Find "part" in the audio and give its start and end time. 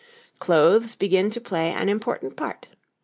2.35-2.65